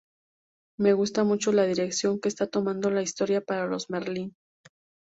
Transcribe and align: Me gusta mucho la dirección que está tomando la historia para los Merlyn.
Me 0.79 0.93
gusta 0.93 1.23
mucho 1.23 1.51
la 1.51 1.61
dirección 1.67 2.19
que 2.19 2.27
está 2.27 2.47
tomando 2.47 2.89
la 2.89 3.03
historia 3.03 3.39
para 3.39 3.67
los 3.67 3.91
Merlyn. 3.91 4.33